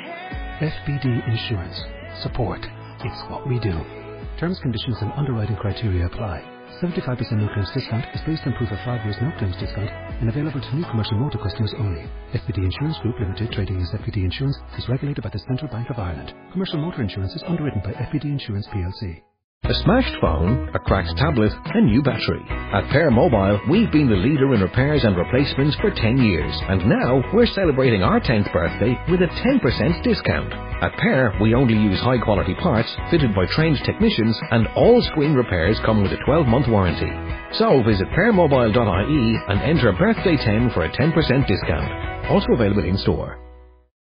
FBD 0.62 1.28
Insurance. 1.28 1.78
Support. 2.24 2.62
It's 3.04 3.30
what 3.30 3.46
we 3.46 3.60
do. 3.60 3.97
Terms, 4.40 4.60
conditions, 4.62 4.98
and 5.02 5.12
underwriting 5.14 5.58
criteria 5.58 6.08
apply. 6.08 6.42
75% 6.82 7.32
no 7.38 7.50
claims 7.54 7.72
discount 7.76 8.06
is 8.16 8.22
based 8.26 8.44
on 8.48 8.54
proof 8.56 8.72
of 8.72 8.80
5 8.86 9.06
years 9.06 9.18
no 9.22 9.32
claims 9.40 9.58
discount 9.58 9.90
and 10.22 10.30
available 10.30 10.62
to 10.62 10.76
new 10.76 10.86
commercial 10.86 11.18
motor 11.20 11.40
customers 11.40 11.74
only. 11.80 12.04
FBD 12.34 12.66
Insurance 12.66 13.00
Group 13.00 13.20
Limited, 13.20 13.52
trading 13.54 13.82
as 13.82 13.92
FBD 14.02 14.26
Insurance, 14.26 14.58
is 14.78 14.90
regulated 14.90 15.24
by 15.24 15.30
the 15.32 15.40
Central 15.48 15.72
Bank 15.72 15.90
of 15.92 16.00
Ireland. 16.00 16.34
Commercial 16.54 16.80
motor 16.80 17.04
insurance 17.04 17.34
is 17.36 17.44
underwritten 17.48 17.82
by 17.84 17.94
FBD 17.94 18.26
Insurance 18.26 18.68
plc. 18.68 19.37
A 19.66 19.74
smashed 19.84 20.16
phone, 20.22 20.70
a 20.74 20.80
cracked 20.80 21.18
tablet, 21.18 21.52
a 21.52 21.82
new 21.82 22.02
battery. 22.02 22.40
At 22.72 22.90
Pair 22.90 23.12
Mobile, 23.12 23.60
we've 23.70 23.92
been 23.92 24.08
the 24.08 24.16
leader 24.16 24.54
in 24.54 24.62
repairs 24.62 25.04
and 25.04 25.18
replacements 25.18 25.76
for 25.82 25.92
10 25.92 26.20
years, 26.20 26.54
and 26.70 26.88
now 26.88 27.22
we're 27.34 27.48
celebrating 27.48 28.02
our 28.02 28.22
10th 28.22 28.54
birthday 28.54 28.96
with 29.12 29.20
a 29.20 29.28
10% 29.28 30.04
discount. 30.04 30.54
At 30.82 30.96
Pair, 31.00 31.34
we 31.42 31.54
only 31.54 31.74
use 31.74 32.00
high 32.00 32.20
quality 32.20 32.56
parts 32.56 32.88
fitted 33.12 33.36
by 33.36 33.46
trained 33.48 33.80
technicians, 33.84 34.40
and 34.52 34.68
all 34.78 35.02
screen 35.02 35.34
repairs 35.34 35.78
come 35.86 36.02
with 36.02 36.14
a 36.14 36.24
12 36.24 36.48
month 36.48 36.68
warranty. 36.70 37.12
So 37.58 37.84
visit 37.84 38.08
pairmobile.ie 38.16 39.40
and 39.50 39.60
enter 39.64 39.92
birthday 39.92 40.38
10 40.38 40.70
for 40.70 40.86
a 40.86 40.90
10% 40.96 41.12
discount. 41.48 42.30
Also 42.32 42.54
available 42.54 42.86
in 42.86 42.98
store. 42.98 43.38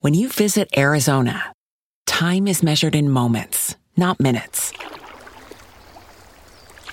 When 0.01 0.13
you 0.13 0.29
visit 0.29 0.69
Arizona, 0.77 1.55
time 2.05 2.49
is 2.49 2.63
measured 2.63 2.95
in 2.95 3.09
moments, 3.09 3.77
not 3.97 4.21
minutes. 4.21 4.75